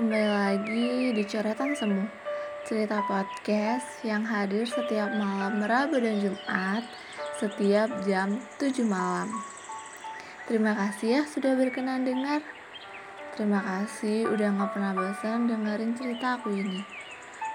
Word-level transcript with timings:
Kembali 0.00 0.32
lagi 0.32 1.12
di 1.12 1.20
Coretan 1.28 1.76
Semu. 1.76 2.08
Cerita 2.64 3.04
podcast 3.04 4.00
yang 4.00 4.24
hadir 4.24 4.64
setiap 4.64 5.12
malam 5.12 5.60
Rabu 5.60 6.00
dan 6.00 6.24
Jumat 6.24 6.88
Setiap 7.36 8.00
jam 8.08 8.40
7 8.56 8.80
malam. 8.88 9.28
Terima 10.48 10.72
kasih 10.72 11.20
ya 11.20 11.22
sudah 11.28 11.52
berkenan 11.52 12.08
dengar. 12.08 12.40
Terima 13.36 13.60
kasih 13.60 14.24
udah 14.24 14.48
gak 14.56 14.72
pernah 14.72 14.96
bosan 14.96 15.44
dengerin 15.44 15.92
cerita 15.92 16.40
aku 16.40 16.48
ini. 16.48 16.80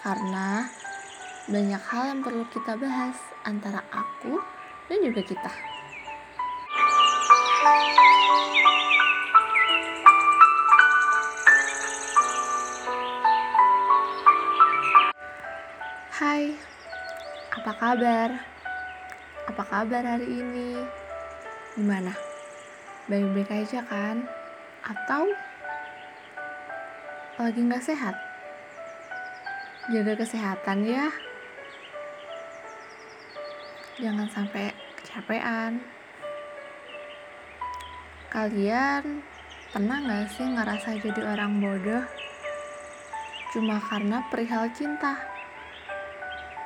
Karena 0.00 0.64
banyak 1.44 1.82
hal 1.92 2.04
yang 2.08 2.20
perlu 2.24 2.48
kita 2.48 2.72
bahas 2.80 3.20
Antara 3.44 3.84
aku 3.92 4.40
dan 4.88 5.04
juga 5.04 5.20
kita 5.28 5.52
Hai, 16.20 16.52
apa 17.48 17.72
kabar? 17.80 18.28
Apa 19.48 19.64
kabar 19.64 20.04
hari 20.04 20.28
ini? 20.28 20.76
Gimana? 21.72 22.12
Baik-baik 23.08 23.48
aja 23.48 23.80
kan? 23.88 24.28
Atau 24.84 25.32
lagi 27.40 27.64
nggak 27.64 27.80
sehat? 27.80 28.12
Jaga 29.88 30.20
kesehatan 30.20 30.84
ya. 30.84 31.08
Jangan 33.96 34.28
sampai 34.28 34.76
kecapean. 35.00 35.80
Kalian 38.28 39.24
pernah 39.72 39.96
nggak 40.04 40.28
sih 40.36 40.44
ngerasa 40.44 41.00
jadi 41.00 41.32
orang 41.32 41.64
bodoh? 41.64 42.04
Cuma 43.56 43.80
karena 43.80 44.20
perihal 44.28 44.68
cinta 44.76 45.39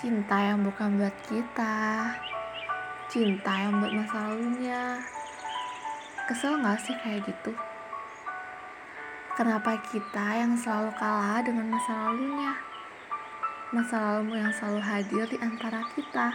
cinta 0.00 0.32
yang 0.40 0.64
bukan 0.64 0.96
buat 0.96 1.12
kita. 1.28 2.08
Cinta 3.12 3.52
yang 3.52 3.84
buat 3.84 3.92
masa 3.92 4.32
lalunya. 4.32 4.96
Kesel 6.24 6.56
gak 6.56 6.80
sih 6.80 6.96
kayak 7.04 7.20
gitu? 7.28 7.52
Kenapa 9.36 9.76
kita 9.92 10.40
yang 10.40 10.56
selalu 10.56 10.88
kalah 10.96 11.44
dengan 11.44 11.76
masa 11.76 11.92
lalunya? 11.92 12.56
Masa 13.76 13.96
lalumu 14.00 14.40
yang 14.40 14.48
selalu 14.56 14.80
hadir 14.80 15.24
di 15.28 15.36
antara 15.36 15.84
kita. 15.92 16.32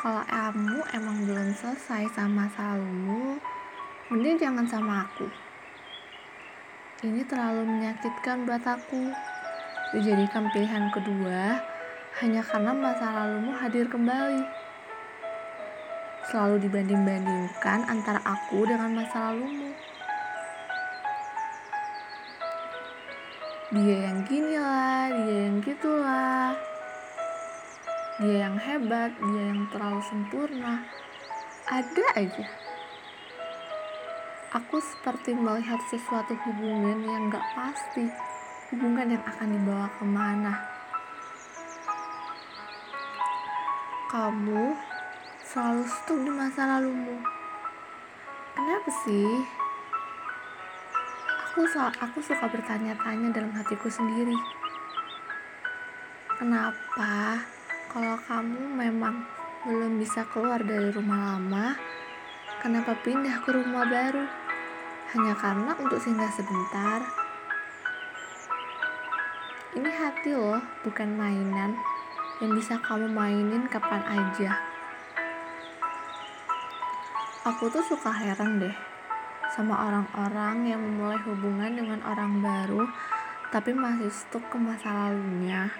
Kalau 0.00 0.24
kamu 0.24 0.80
emang 0.96 1.28
belum 1.28 1.52
selesai 1.52 2.08
sama 2.16 2.48
masa 2.48 2.72
lalumu 2.72 3.36
mending 4.08 4.40
jangan 4.40 4.64
sama 4.64 5.04
aku. 5.04 5.28
Ini 7.04 7.20
terlalu 7.28 7.68
menyakitkan 7.68 8.48
buat 8.48 8.64
aku 8.64 9.12
dijadikan 9.94 10.50
pilihan 10.50 10.90
kedua 10.90 11.62
hanya 12.18 12.42
karena 12.42 12.74
masa 12.74 13.14
lalumu 13.14 13.54
hadir 13.54 13.86
kembali. 13.86 14.42
Selalu 16.26 16.66
dibanding-bandingkan 16.66 17.86
antara 17.86 18.18
aku 18.26 18.66
dengan 18.66 18.90
masa 18.90 19.30
lalumu. 19.30 19.70
Dia 23.70 24.10
yang 24.10 24.26
gini 24.26 24.54
lah, 24.58 25.14
dia 25.14 25.38
yang 25.46 25.62
gitulah. 25.62 26.58
Dia 28.18 28.50
yang 28.50 28.58
hebat, 28.58 29.14
dia 29.14 29.42
yang 29.54 29.62
terlalu 29.70 30.02
sempurna. 30.10 30.82
Ada 31.70 32.04
aja. 32.18 32.46
Aku 34.58 34.78
seperti 34.78 35.34
melihat 35.34 35.82
sesuatu 35.90 36.34
hubungan 36.46 37.02
yang 37.02 37.26
gak 37.30 37.46
pasti 37.58 38.06
hubungan 38.74 39.14
yang 39.14 39.22
akan 39.22 39.54
dibawa 39.54 39.86
ke 39.86 40.02
mana. 40.02 40.58
Kamu 44.10 44.74
selalu 45.46 45.86
stuck 45.86 46.18
di 46.18 46.32
masa 46.34 46.66
lalumu. 46.66 47.22
Kenapa 48.58 48.90
sih? 49.06 49.30
Aku 51.54 51.62
aku 51.78 52.18
suka 52.18 52.50
bertanya-tanya 52.50 53.30
dalam 53.30 53.54
hatiku 53.54 53.86
sendiri. 53.86 54.34
Kenapa 56.34 57.46
kalau 57.94 58.18
kamu 58.26 58.74
memang 58.74 59.22
belum 59.62 60.02
bisa 60.02 60.26
keluar 60.34 60.58
dari 60.66 60.90
rumah 60.90 61.38
lama, 61.38 61.78
kenapa 62.58 62.98
pindah 63.06 63.38
ke 63.46 63.54
rumah 63.54 63.86
baru? 63.86 64.26
Hanya 65.14 65.38
karena 65.38 65.78
untuk 65.78 66.02
singgah 66.02 66.34
sebentar, 66.34 67.23
ini 69.74 69.90
hati 69.90 70.30
loh, 70.30 70.62
bukan 70.86 71.18
mainan 71.18 71.74
yang 72.38 72.54
bisa 72.54 72.78
kamu 72.78 73.10
mainin 73.10 73.66
kapan 73.66 74.06
aja. 74.06 74.54
Aku 77.42 77.66
tuh 77.66 77.82
suka 77.82 78.14
heran 78.14 78.62
deh 78.62 78.76
sama 79.50 79.74
orang-orang 79.90 80.70
yang 80.70 80.80
memulai 80.80 81.18
hubungan 81.26 81.74
dengan 81.74 82.00
orang 82.06 82.38
baru 82.38 82.86
tapi 83.50 83.74
masih 83.74 84.10
stuck 84.14 84.46
ke 84.50 84.58
masa 84.58 84.90
lalunya. 84.90 85.70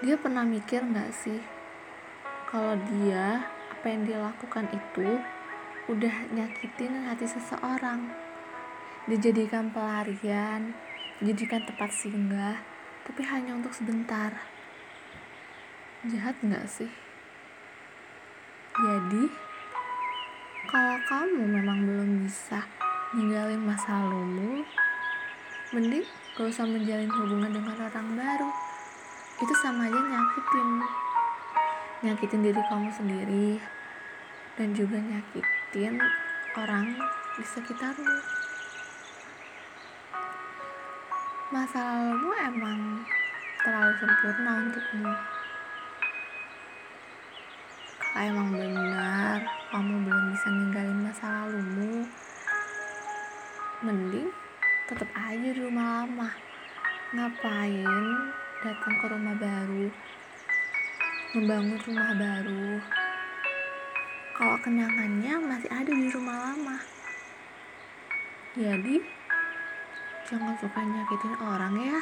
Dia 0.00 0.16
pernah 0.16 0.44
mikir 0.44 0.80
gak 0.96 1.12
sih 1.12 1.40
kalau 2.48 2.72
dia 2.88 3.44
apa 3.68 3.84
yang 3.84 4.08
dia 4.08 4.18
lakukan 4.20 4.64
itu 4.72 5.20
udah 5.92 6.16
nyakitin 6.32 7.04
hati 7.04 7.28
seseorang 7.28 8.08
dijadikan 9.08 9.72
pelarian 9.72 10.72
jadikan 11.20 11.60
tempat 11.68 11.92
singgah 11.92 12.56
tapi 13.04 13.20
hanya 13.28 13.52
untuk 13.52 13.76
sebentar. 13.76 14.32
Jahat 16.08 16.32
nggak 16.40 16.64
sih? 16.64 16.88
Jadi 18.80 19.28
kalau 20.72 20.96
kamu 21.04 21.42
memang 21.60 21.78
belum 21.84 22.10
bisa 22.24 22.64
ninggalin 23.12 23.60
masa 23.60 24.00
lalumu 24.00 24.64
mending 25.76 26.06
gak 26.38 26.48
usah 26.48 26.64
menjalin 26.64 27.12
hubungan 27.12 27.52
dengan 27.52 27.76
orang 27.76 28.08
baru. 28.16 28.50
Itu 29.44 29.54
sama 29.60 29.92
aja 29.92 30.00
nyakitin 30.00 30.68
nyakitin 32.00 32.40
diri 32.48 32.62
kamu 32.64 32.88
sendiri 32.88 33.48
dan 34.56 34.72
juga 34.72 34.96
nyakitin 34.96 36.00
orang 36.56 36.96
di 37.36 37.44
sekitarmu 37.44 38.39
masa 41.50 41.82
lalumu 41.82 42.30
emang 42.46 43.02
terlalu 43.58 43.94
sempurna 43.98 44.50
untukmu. 44.70 45.10
Kalau 47.98 48.22
emang 48.22 48.48
benar 48.54 49.42
kamu 49.74 49.94
belum 50.06 50.24
bisa 50.30 50.46
ninggalin 50.46 50.98
masa 51.02 51.26
lalumu. 51.26 52.06
Mending 53.82 54.30
tetap 54.86 55.10
aja 55.10 55.50
di 55.50 55.58
rumah 55.58 56.06
lama. 56.06 56.30
Ngapain 57.18 58.14
datang 58.62 58.94
ke 59.02 59.06
rumah 59.10 59.34
baru? 59.34 59.90
Membangun 61.34 61.78
rumah 61.82 62.10
baru? 62.14 62.78
Kalau 64.38 64.56
kenangannya 64.62 65.34
masih 65.50 65.70
ada 65.74 65.90
di 65.90 66.06
rumah 66.14 66.36
lama. 66.46 66.78
Jadi 68.54 69.19
jangan 70.30 70.54
suka 70.62 70.78
nyakitin 70.86 71.34
orang 71.42 71.74
ya 71.74 71.98